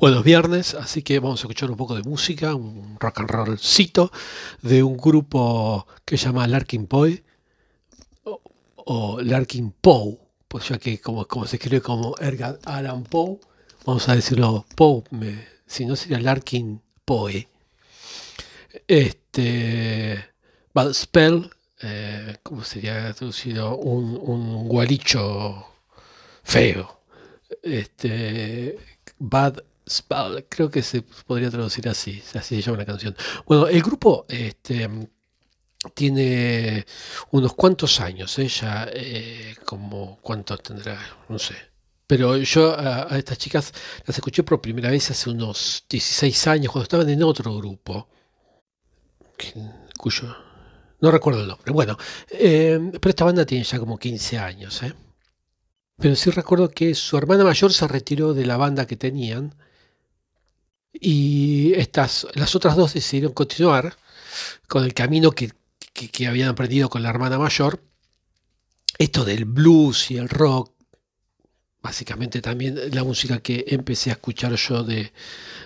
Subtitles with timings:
[0.00, 3.30] Bueno, es viernes, así que vamos a escuchar un poco de música, un rock and
[3.30, 4.12] rollcito
[4.62, 7.24] de un grupo que se llama Larkin Poe
[8.76, 10.16] o, Larkin Poe,
[10.46, 13.40] pues ya que como, se escribe como Edgar Allan Poe,
[13.84, 15.02] vamos a decirlo Poe,
[15.66, 17.48] si no sería Larkin Poe.
[18.86, 20.24] Este,
[20.74, 21.50] Bad Spell,
[21.82, 23.76] eh, ¿cómo sería traducido?
[23.76, 25.66] Un, un gualicho
[26.44, 27.00] feo.
[27.64, 28.78] Este,
[29.18, 29.64] Bad
[30.48, 33.16] creo que se podría traducir así, así se llama la canción.
[33.46, 34.88] Bueno, el grupo este,
[35.94, 36.86] tiene
[37.30, 39.54] unos cuantos años, ella ¿eh?
[39.64, 41.54] como cuántos tendrá, no sé.
[42.06, 43.72] Pero yo a, estas chicas
[44.06, 48.08] las escuché por primera vez hace unos 16 años, cuando estaban en otro grupo,
[49.98, 50.36] cuyo
[51.00, 51.72] no recuerdo el nombre.
[51.72, 51.96] Bueno,
[52.30, 54.94] eh, pero esta banda tiene ya como 15 años, ¿eh?
[55.98, 59.54] Pero sí recuerdo que su hermana mayor se retiró de la banda que tenían
[60.92, 63.96] y estas, las otras dos decidieron continuar
[64.66, 65.52] con el camino que,
[66.26, 67.82] habían aprendido con la hermana mayor.
[68.98, 70.72] Esto del blues y el rock,
[71.82, 75.12] básicamente también la música que empecé a escuchar yo de,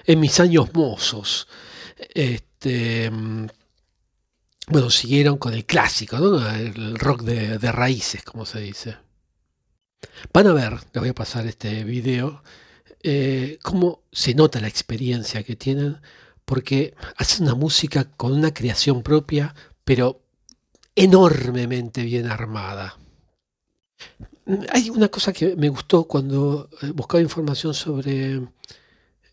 [0.06, 1.48] en mis años mozos.
[2.14, 3.10] Este,
[4.68, 8.96] bueno, siguieron con el clásico, el rock de, de raíces, como se dice.
[10.32, 12.42] Van a ver, les voy a pasar este video,
[13.02, 16.00] eh, cómo se nota la experiencia que tienen,
[16.44, 20.22] porque hacen una música con una creación propia, pero
[20.94, 22.98] enormemente bien armada.
[24.70, 28.40] Hay una cosa que me gustó cuando eh, buscaba información sobre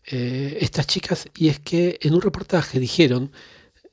[0.06, 3.32] eh, estas chicas y es que en un reportaje dijeron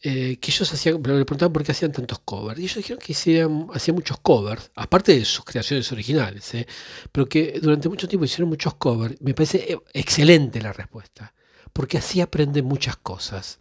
[0.02, 2.60] eh, que ellos hacían, le preguntaban por qué hacían tantos covers.
[2.60, 6.68] Y ellos dijeron que hacían, hacían muchos covers, aparte de sus creaciones originales, ¿eh?
[7.12, 9.20] pero que durante mucho tiempo hicieron muchos covers.
[9.22, 11.34] Me parece eh, excelente la respuesta,
[11.74, 13.60] porque así aprenden muchas cosas.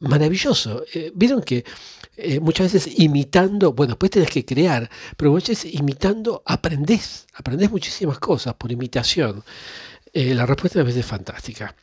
[0.00, 0.84] Maravilloso.
[1.14, 1.64] Vieron que
[2.40, 8.20] muchas veces imitando, bueno, después tenés que crear, pero muchas veces imitando aprendés, aprendés muchísimas
[8.20, 9.42] cosas por imitación.
[10.12, 11.74] la respuesta a veces es fantástica.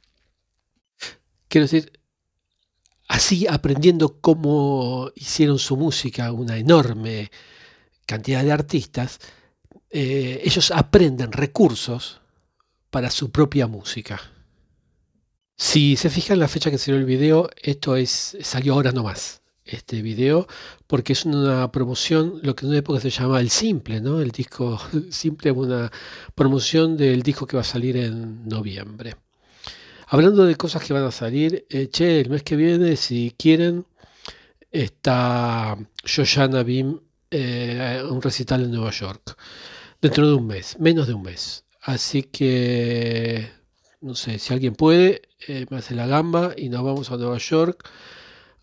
[1.50, 1.92] Quiero decir,
[3.16, 7.32] así aprendiendo cómo hicieron su música una enorme
[8.06, 9.20] cantidad de artistas,
[9.90, 12.20] eh, ellos aprenden recursos
[12.90, 14.20] para su propia música.
[15.56, 19.42] Si se fijan en la fecha que salió el video, esto es, salió ahora nomás,
[19.64, 20.46] este video,
[20.86, 24.20] porque es una promoción, lo que en una época se llama el simple, ¿no?
[24.20, 24.78] El disco
[25.10, 25.90] simple es una
[26.36, 29.16] promoción del disco que va a salir en noviembre.
[30.16, 33.86] Hablando de cosas que van a salir, eh, che, el mes que viene, si quieren,
[34.72, 39.36] está Shoshana Bim, eh, un recital en Nueva York,
[40.02, 41.66] dentro de un mes, menos de un mes.
[41.82, 43.52] Así que,
[44.00, 47.38] no sé, si alguien puede, eh, me hace la gamba y nos vamos a Nueva
[47.38, 47.86] York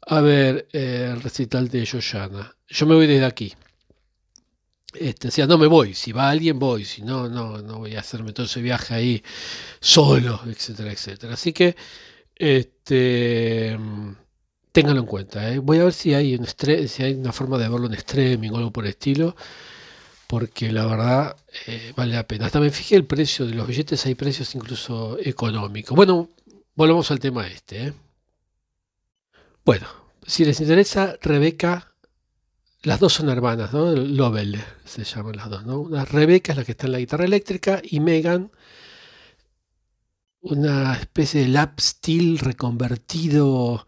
[0.06, 2.56] a ver el recital de Shoshana.
[2.66, 3.52] Yo me voy desde aquí.
[4.94, 8.00] Este, o no me voy, si va alguien voy, si no, no, no voy a
[8.00, 9.22] hacerme todo ese viaje ahí
[9.80, 11.34] solo, etcétera, etcétera.
[11.34, 11.76] Así que,
[12.34, 13.78] este,
[14.72, 15.50] ténganlo en cuenta.
[15.52, 15.58] ¿eh?
[15.58, 18.58] Voy a ver si hay, un si hay una forma de verlo en streaming o
[18.58, 19.36] algo por el estilo,
[20.26, 21.36] porque la verdad
[21.66, 22.46] eh, vale la pena.
[22.46, 25.94] Hasta me fijé el precio de los billetes, hay precios incluso económicos.
[25.96, 26.30] Bueno,
[26.74, 27.88] volvemos al tema este.
[27.88, 27.92] ¿eh?
[29.64, 29.86] Bueno,
[30.26, 31.91] si les interesa, Rebeca
[32.82, 33.92] las dos son hermanas, ¿no?
[33.92, 35.78] Lovell se llaman las dos, ¿no?
[35.78, 38.50] Una Rebeca es la que está en la guitarra eléctrica y Megan,
[40.40, 43.86] una especie de lap steel reconvertido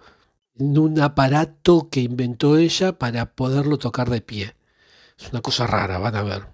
[0.57, 4.55] en un aparato que inventó ella para poderlo tocar de pie.
[5.19, 6.47] Es una cosa rara, van a ver.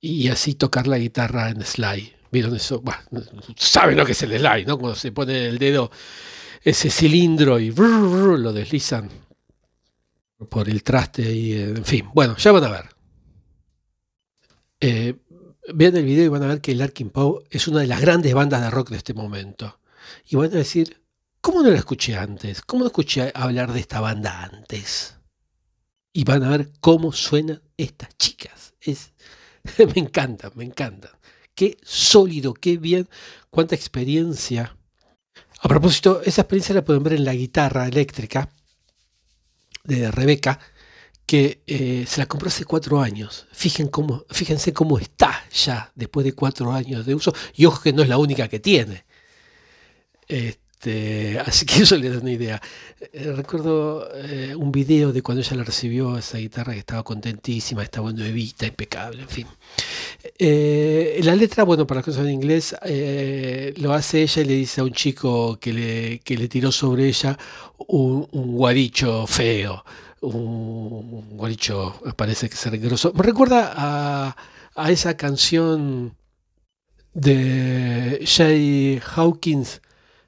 [0.00, 2.14] Y así tocar la guitarra en slide.
[2.32, 2.82] ¿Vieron eso?
[3.56, 4.78] Saben lo que es el slide, ¿no?
[4.78, 5.90] Cuando se pone el dedo
[6.62, 9.10] ese cilindro y lo deslizan
[10.48, 12.08] por el traste y en fin.
[12.14, 12.88] Bueno, ya van a ver.
[14.80, 15.16] Eh,
[15.74, 18.32] vean el video y van a ver que Larkin Poe es una de las grandes
[18.34, 19.80] bandas de rock de este momento.
[20.26, 21.02] Y van a decir,
[21.40, 22.62] ¿cómo no la escuché antes?
[22.62, 25.16] ¿Cómo no escuché hablar de esta banda antes?
[26.12, 28.74] Y van a ver cómo suenan estas chicas.
[28.80, 29.12] Es,
[29.78, 31.12] me encantan, me encantan.
[31.54, 33.08] Qué sólido, qué bien,
[33.50, 34.76] cuánta experiencia.
[35.60, 38.48] A propósito, esa experiencia la pueden ver en la guitarra eléctrica
[39.90, 40.58] de Rebeca,
[41.26, 43.46] que eh, se la compró hace cuatro años.
[43.52, 47.32] fíjense cómo está ya después de cuatro años de uso.
[47.54, 49.04] Y ojo que no es la única que tiene.
[50.26, 52.60] Este, así que eso le da una idea.
[53.12, 57.82] Eh, recuerdo eh, un video de cuando ella la recibió esa guitarra que estaba contentísima,
[57.82, 59.46] estaba nuevita, impecable, en fin.
[60.38, 62.74] Eh, la letra, bueno, para los que son en inglés,
[63.76, 67.38] lo hace ella y le dice a un chico que le, le tiró sobre ella
[67.88, 69.84] un, guaricho feo,
[70.20, 73.12] un, guaricho, parece que se grosso.
[73.14, 74.36] Me recuerda a,
[74.74, 76.16] a esa canción
[77.14, 79.80] de Jay Hawkins,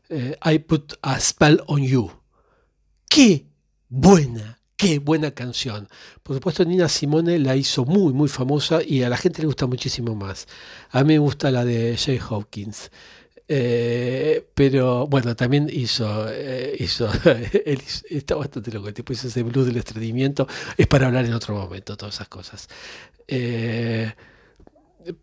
[0.08, 2.10] eh, I Put a Spell on You.
[3.08, 3.46] ¡Qué
[3.88, 4.61] buena!
[4.82, 5.88] ¡Qué buena canción!
[6.24, 9.66] Por supuesto, Nina Simone la hizo muy, muy famosa y a la gente le gusta
[9.66, 10.48] muchísimo más.
[10.90, 12.90] A mí me gusta la de Jay Hawkins.
[13.46, 17.08] Eh, pero bueno, también hizo, eh, hizo
[18.10, 21.54] está bastante loco, el tipo hizo ese blues del estreñimiento, es para hablar en otro
[21.54, 22.68] momento, todas esas cosas.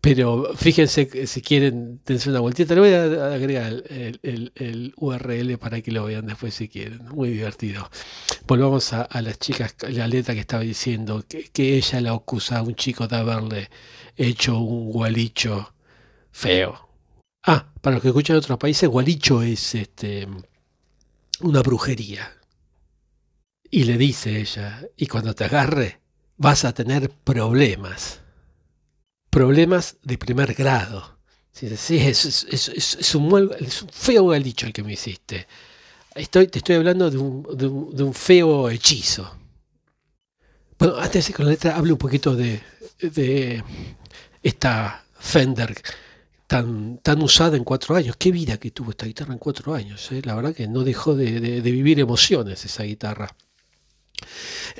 [0.00, 2.74] Pero fíjense, si quieren, dense una vueltita.
[2.74, 7.04] Le voy a agregar el, URL para que lo vean después si quieren.
[7.08, 7.90] Muy divertido.
[8.46, 12.74] Volvamos a, las chicas, la letra que estaba diciendo, que, ella la acusa a un
[12.74, 13.70] chico de haberle
[14.16, 15.74] hecho un gualicho
[16.30, 16.88] feo.
[17.42, 20.28] Ah, para los que escuchan en otros países, gualicho es este,
[21.40, 22.36] una brujería.
[23.70, 26.00] Y le dice ella, y cuando te agarre,
[26.36, 28.19] vas a tener problemas
[29.30, 31.18] problemas de primer grado.
[31.52, 33.50] Sí, es, un,
[33.92, 35.46] feo galicho el que me hiciste.
[36.14, 39.36] Estoy, te estoy hablando de un, feo hechizo.
[40.78, 42.62] Bueno, antes de con la letra, hablo un poquito de,
[44.42, 45.74] esta Fender
[46.46, 48.16] tan, tan usada en cuatro años.
[48.16, 50.10] Qué vida que tuvo esta guitarra en cuatro años.
[50.12, 50.22] ¿eh?
[50.24, 53.36] La verdad que no dejó de, vivir emociones esa guitarra.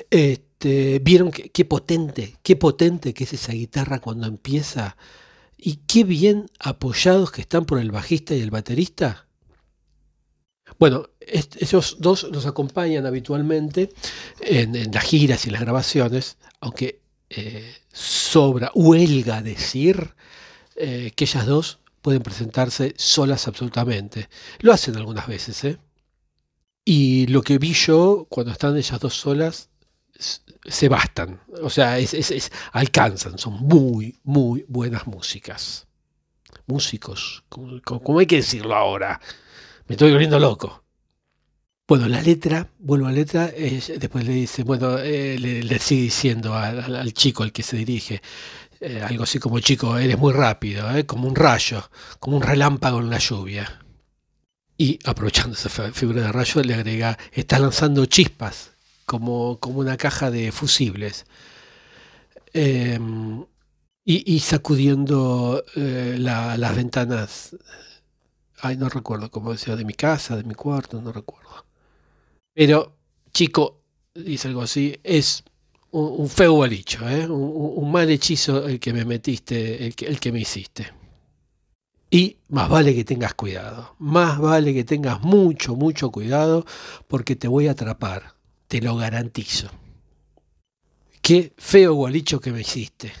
[0.09, 4.97] Este, vieron qué, potente, qué potente que es esa guitarra cuando empieza
[5.57, 9.27] y qué bien apoyados que están por el bajista y el baterista.
[10.79, 13.91] Bueno, esos dos nos acompañan habitualmente
[14.39, 20.15] en, las giras y las grabaciones, aunque eh, sobra, huelga decir
[20.75, 24.29] eh, que ellas dos pueden presentarse solas absolutamente.
[24.59, 25.77] Lo hacen algunas veces, ¿eh?
[26.83, 29.69] Y lo que vi yo cuando están ellas dos solas
[30.65, 31.97] se bastan, o sea,
[32.71, 35.87] alcanzan, son muy, muy buenas músicas.
[36.67, 39.19] Músicos, como, hay que decirlo ahora,
[39.87, 40.83] me estoy volviendo loco.
[41.87, 46.55] Bueno, la letra, vuelvo a la letra, después le dice, bueno, eh, le, sigue diciendo
[46.55, 48.21] al, chico al que se dirige,
[48.79, 51.89] eh, algo así como, chico, eres muy rápido, eh, como un rayo,
[52.19, 53.81] como un relámpago en la lluvia.
[54.81, 58.71] Y aprovechando esa figura de rayo, le agrega, está lanzando chispas
[59.05, 61.27] como, una caja de fusibles.
[62.51, 63.45] Em,
[64.03, 67.55] y, sacudiendo eh, las ventanas.
[68.59, 71.63] Ay, no recuerdo cómo decía, de mi casa, de mi cuarto, no recuerdo.
[72.51, 72.97] Pero,
[73.31, 73.83] chico,
[74.15, 75.43] dice algo así, es
[75.91, 77.27] un, feo balicho, ¿eh?
[77.27, 81.00] un, mal hechizo el que me metiste, el que, el que me hiciste.
[82.11, 86.65] Y más vale que tengas cuidado, más vale que tengas mucho, mucho cuidado
[87.07, 88.35] porque te voy a atrapar
[88.71, 89.69] te lo garantizo.
[91.21, 93.11] Qué feo gualicho que me hiciste.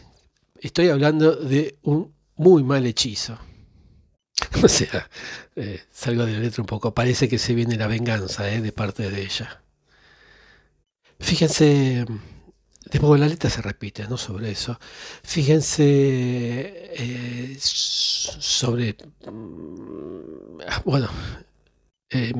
[0.57, 3.37] Estoy hablando de un muy mal hechizo.
[4.63, 5.09] O sea,
[5.57, 6.93] eh, salgo de la letra un poco.
[6.93, 9.61] Parece que se viene la venganza eh, de parte de ella.
[11.19, 12.05] Fíjense,
[12.91, 14.17] después la letra se repite, ¿no?
[14.17, 14.77] Sobre eso.
[15.23, 15.81] Fíjense
[16.93, 18.95] eh, sobre,
[19.25, 21.09] mm, bueno,
[22.09, 22.33] eh,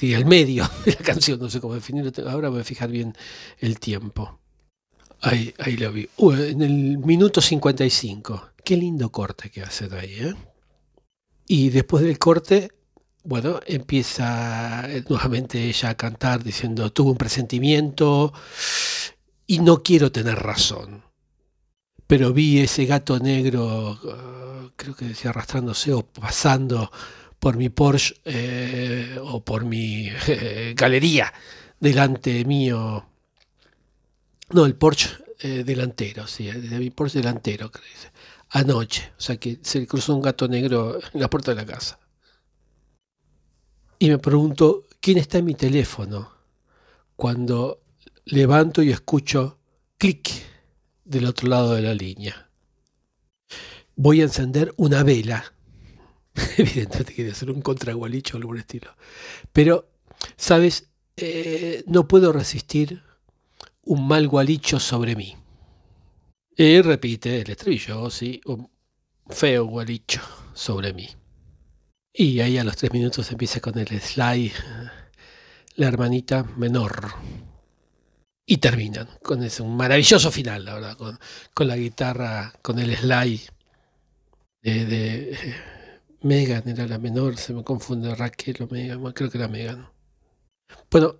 [0.00, 3.14] el medio de la canción, no sé cómo definirlo, ahora voy a fijar bien
[3.58, 4.40] el tiempo.
[5.20, 6.08] Ahí, ahí lo vi.
[6.16, 8.50] Uh, en el minuto 55.
[8.64, 10.14] Qué lindo corte que hace de ahí.
[10.20, 10.34] ¿eh?
[11.46, 12.70] Y después del corte,
[13.24, 18.32] bueno, empieza nuevamente ella a cantar diciendo, tuve un presentimiento
[19.48, 21.02] y no quiero tener razón.
[22.06, 26.92] Pero vi ese gato negro, uh, creo que decía arrastrándose o pasando
[27.38, 31.32] por mi Porsche eh, o por mi eh, galería
[31.80, 33.06] delante mío.
[34.50, 37.84] No, el Porsche eh, delantero, sí, de mi Porsche delantero, creo
[38.50, 41.66] Anoche, o sea que se le cruzó un gato negro en la puerta de la
[41.66, 41.98] casa.
[43.98, 46.32] Y me pregunto, ¿quién está en mi teléfono?
[47.16, 47.80] Cuando
[48.28, 49.58] levanto y escucho
[49.98, 50.30] clic
[51.04, 52.50] del otro lado de la línea.
[53.96, 55.52] Voy a encender una vela
[56.58, 58.94] Evidentemente quería hacer un contragualicho o algo estilo.
[59.52, 59.90] Pero,
[60.36, 60.90] ¿sabes?
[61.16, 63.02] Eh, no puedo resistir
[63.82, 65.36] un mal gualicho sobre mí.
[66.56, 68.70] Y repite el estribillo, sí, un
[69.28, 70.20] feo gualicho
[70.54, 71.08] sobre mí.
[72.12, 74.52] Y ahí a los tres minutos empieza con el slide,
[75.76, 77.12] la hermanita menor.
[78.50, 83.42] Y terminan con ese un maravilloso final, la verdad, con, la guitarra, con el slide
[84.62, 85.36] de,
[86.22, 89.86] Megan, era la menor, se me confunde Raquel o Megan, creo que era Megan.
[90.90, 91.16] Bueno,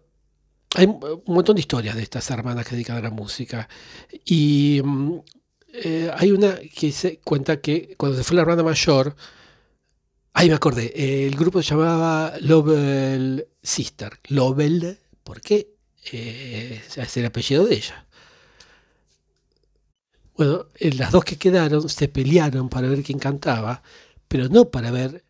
[0.74, 3.68] hay un montón de historias de estas hermanas que dedican a la música.
[4.24, 5.18] Y mm,
[5.84, 9.14] eh, hay una que se cuenta que cuando se fue la hermana mayor,
[10.32, 14.18] ahí me acordé, el grupo se llamaba Lovell Sister.
[14.28, 15.77] Lovell, ¿por qué?
[16.12, 18.06] Eh, es el apellido de ella.
[20.36, 23.82] Bueno, eh, las dos que quedaron se pelearon para ver quién cantaba,
[24.28, 25.24] pero no para ver,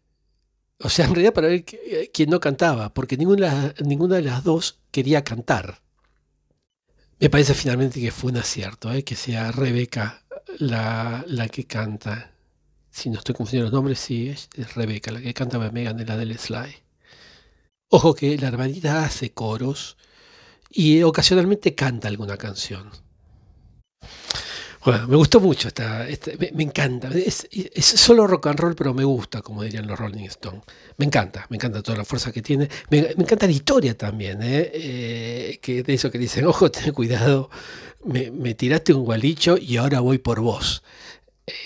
[0.80, 1.64] o sea, en realidad para ver
[2.12, 5.80] quién no cantaba, porque ninguna, ninguna de las dos quería cantar.
[7.20, 10.23] Me parece finalmente que fue un acierto, que sea Rebeca
[10.58, 12.32] la, la que canta,
[12.90, 16.16] si no estoy confundiendo los nombres, sí, es, Rebeca, la que canta Megan de la
[16.16, 16.76] del Sly.
[17.90, 19.97] Ojo que la hermanita hace coros
[20.70, 22.90] y ocasionalmente canta alguna canción.
[24.84, 26.06] Bueno, me gustó mucho, esta,
[26.54, 27.10] me, encanta.
[27.10, 27.46] Es,
[27.84, 30.62] solo rock and roll, pero me gusta, como dirían los Rolling Stones.
[30.96, 32.68] Me encanta, me encanta toda la fuerza que tiene.
[32.88, 34.70] Me, encanta la historia también, ¿eh?
[34.72, 37.50] Eh, que de eso que dicen, ojo, ten cuidado,
[38.04, 40.82] me, tiraste un gualicho y ahora voy por vos.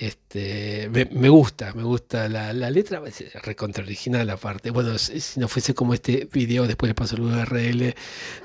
[0.00, 4.70] Este, me, gusta, me gusta la, letra, es recontra original aparte.
[4.70, 7.94] Bueno, si no fuese como este video, después le paso el URL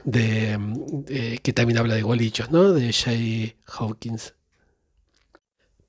[0.04, 2.74] de, que también habla de gualichos, ¿no?
[2.74, 4.34] De Jay Hawkins.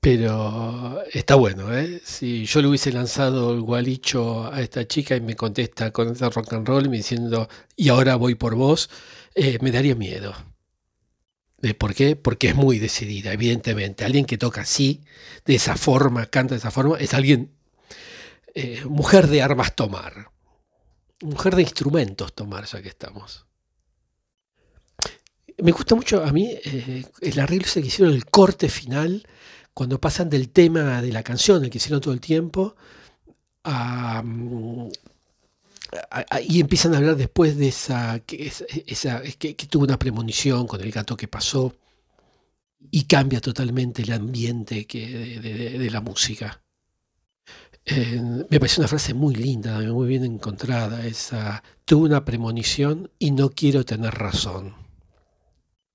[0.01, 2.01] Pero está bueno, ¿eh?
[2.05, 6.29] Si yo le hubiese lanzado el gualicho a esta chica y me contesta con ese
[6.29, 8.89] rock and roll me diciendo, y ahora voy por vos,
[9.35, 10.33] eh, me daría miedo.
[11.61, 12.15] ¿De ¿Por qué?
[12.15, 14.05] Porque es muy decidida, evidentemente.
[14.05, 15.01] Alguien que toca así,
[15.45, 17.51] de esa forma, canta de esa forma, es alguien,
[18.55, 20.31] eh, mujer de armas tomar,
[21.21, 23.45] mujer de instrumentos tomar, ya que estamos.
[25.57, 29.27] Me gusta mucho a mí eh, el arreglo ese que hicieron, el corte final,
[29.73, 32.77] cuando pasan del tema de la canción, el que hicieron todo el tiempo,
[33.65, 34.48] a, mm,
[36.47, 38.51] y empiezan a hablar después de esa, que,
[39.69, 41.75] tuvo una premonición con el gato que pasó
[42.91, 46.63] y cambia totalmente el ambiente que, de, la música.
[48.49, 53.49] me parece una frase muy linda, muy bien encontrada, esa, tuve una premonición y no
[53.49, 54.75] quiero tener razón.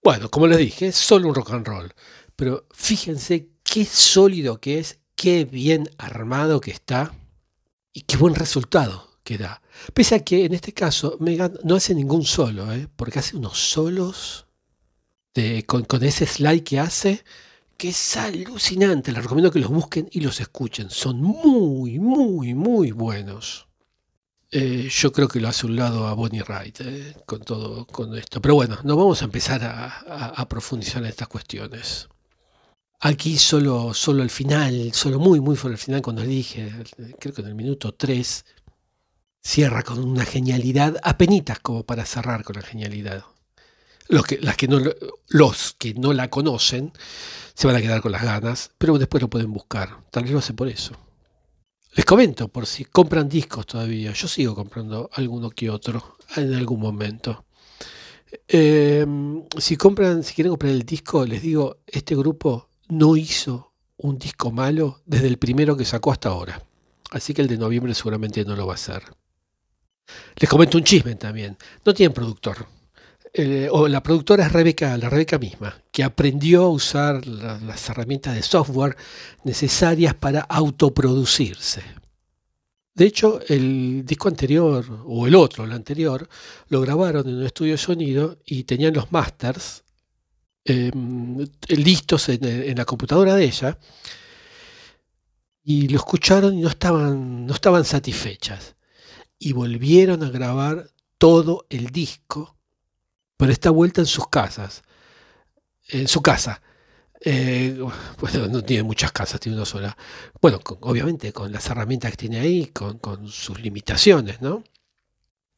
[0.03, 1.93] Bueno, como les dije, es solo un rock and roll,
[2.37, 7.15] pero fíjense qué sólido que es, qué bien armado que está
[7.93, 9.61] y qué buen resultado que da.
[9.93, 12.89] Pese a que en este caso Megan no hace ningún solo, ¿eh?
[12.95, 14.47] porque hace unos solos
[15.35, 17.25] de, con, ese slide que hace,
[17.77, 19.11] que es alucinante.
[19.11, 20.91] Les recomiendo que los busquen y los escuchen.
[20.91, 23.67] Son muy, muy, muy buenos.
[24.51, 27.17] Eh, yo creo que lo hace un lado a Bonnie Wright ¿eh?
[27.27, 28.41] con todo con esto.
[28.41, 32.09] Pero bueno, no vamos a empezar a, profundizar en estas cuestiones.
[33.01, 36.73] Aquí solo, solo el final, solo muy, muy por el final, cuando les dije,
[37.19, 38.45] creo que en el minuto 3,
[39.45, 43.25] cierra con una genialidad, apenitas como para cerrar con la genialidad.
[44.09, 44.81] Los que, las que no,
[45.29, 46.93] los que no la conocen
[47.55, 49.99] se van a quedar con las ganas, pero después lo pueden buscar.
[50.11, 50.95] Tal vez lo hace por eso.
[51.93, 56.81] Les comento, por si compran discos todavía, yo sigo comprando alguno que otro en algún
[56.81, 57.45] momento.
[58.49, 64.19] Em, si compran, si quieren comprar el disco, les digo, este grupo no hizo un
[64.19, 66.61] disco malo desde el primero que sacó hasta ahora.
[67.13, 69.05] Así que el de noviembre seguramente no lo va a hacer.
[70.37, 71.57] Les comento un chisme también.
[71.85, 72.67] No tienen productor.
[73.33, 78.37] Eh, o la productora es Rebeca, la Rebeca misma, que aprendió a usar las herramientas
[78.37, 78.97] de software
[79.43, 81.83] necesarias para autoproducirse.
[82.95, 86.29] De hecho, el disco anterior, o el otro, el anterior,
[86.69, 89.83] lo grabaron en un estudio de sonido y tenían los masters
[90.65, 93.77] em, listos en, en, la computadora de ella.
[95.65, 98.77] Y lo escucharon y no estaban, no estaban satisfechas
[99.39, 102.57] y volvieron a grabar todo el disco,
[103.37, 104.83] pero esta vuelta en sus casas,
[105.89, 106.63] en su casa.
[107.27, 107.79] Eh,
[108.21, 109.97] bueno, no tiene muchas casas, tiene una sola.
[110.41, 114.63] Bueno, obviamente con las herramientas que tiene ahí, con, sus limitaciones, ¿no?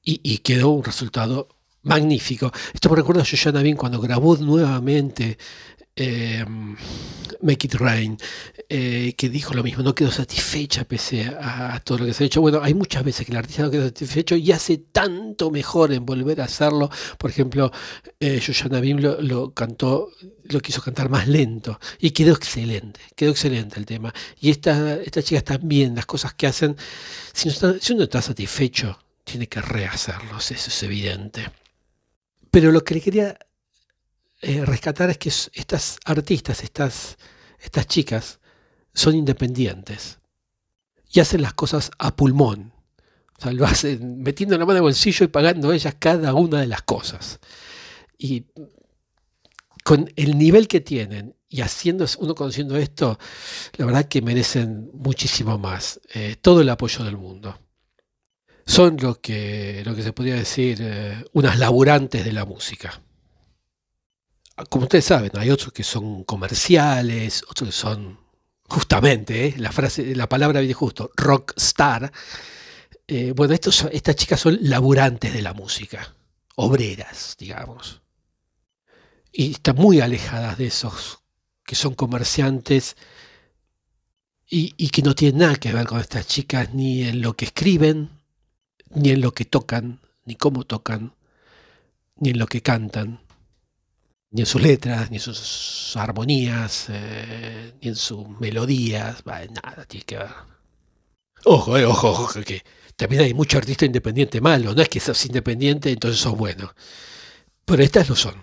[0.09, 1.49] Y, quedó un resultado
[1.83, 2.53] magnífico.
[2.73, 5.37] Esto me recuerda a Joshua Navin cuando grabó nuevamente
[5.97, 6.77] em,
[7.43, 8.17] Make It Rain,
[8.69, 12.27] eh, que dijo lo mismo, no quedó satisfecha pese a, todo lo que se ha
[12.27, 12.41] hecho.
[12.41, 16.05] Bueno, hay muchas veces que el artista no queda satisfecho y hace tanto mejor en
[16.05, 16.91] volver a hacerlo.
[17.19, 17.73] Por ejemplo,
[18.21, 18.41] eh,
[18.81, 20.11] Bim lo, cantó,
[20.45, 24.13] lo quiso cantar más lento y quedó excelente, quedó excelente el tema.
[24.41, 26.77] Y esta, estas chicas también, las cosas que hacen,
[27.33, 31.51] si, si uno está satisfecho, tiene que rehacerlos, eso es evidente.
[32.51, 33.39] Pero lo que le quería
[34.41, 37.17] eh, rescatar es que estas artistas, estas,
[37.59, 38.41] estas chicas,
[38.93, 40.19] son independientes
[41.13, 42.73] y hacen las cosas a pulmón.
[43.39, 46.61] O sea, lo hacen metiendo la mano en el bolsillo y pagando ellas cada una
[46.61, 47.39] de las cosas.
[48.19, 48.47] Y
[49.85, 53.19] con el nivel que tienen y haciendo uno conociendo esto,
[53.77, 56.01] la verdad que merecen muchísimo más.
[56.13, 57.59] Eh, todo el apoyo del mundo.
[58.67, 63.01] Son lo que, lo que se podría decir eh, unas laburantes de la música
[64.65, 68.19] como ustedes saben, hay otros que son comerciales, otros que son
[68.69, 69.55] justamente, ¿eh?
[69.59, 72.11] la frase, la palabra viene justo, rockstar.
[73.07, 76.15] Eh, bueno, estas chicas son laburantes de la música,
[76.57, 78.01] obreras, digamos.
[79.31, 81.19] Y están muy alejadas de esos
[81.65, 82.97] que son comerciantes
[84.49, 88.11] y que no tienen nada que ver con estas chicas ni en lo que escriben,
[88.91, 91.15] ni en lo que tocan, ni cómo tocan,
[92.15, 93.26] ni en lo que cantan
[94.31, 100.05] ni en sus letras, ni en sus armonías, eh, ni en sus melodías, nada tiene
[100.05, 100.35] que ver.
[101.45, 102.63] Ojo, eh, ojo, ojo, que
[102.97, 106.75] también hay mucho artista independiente malo, no es que sos independiente entonces sos bueno,
[107.65, 108.35] pero estas lo son.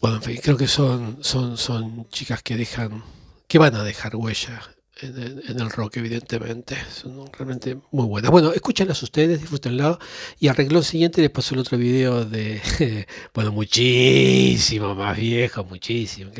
[0.00, 3.04] Bueno, en fin, creo que son, son, son chicas que dejan,
[3.46, 4.60] que van a dejar huella
[5.02, 6.76] en el, rock, evidentemente.
[6.90, 8.30] Son realmente muy buenas.
[8.30, 9.98] Bueno, escúchenlas ustedes, disfrútenlo.
[10.38, 16.30] Y arregló el siguiente les pasó el otro video de, bueno, muchísimo más viejo, muchísimo,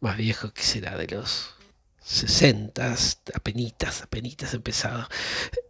[0.00, 1.50] más viejo que será de los
[2.02, 2.96] 60,
[3.34, 5.08] apenitas, apenitas empezado.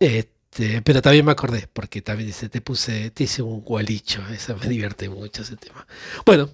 [0.01, 4.57] Este, pero también me acordé, porque también dice, te puse, te hice un gualicho, eso
[4.57, 5.87] me divierte mucho ese tema.
[6.27, 6.51] Bueno,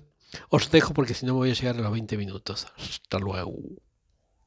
[0.50, 2.66] os dejo porque si no voy a llegar a los 20 minutos.
[2.76, 3.54] Hasta luego.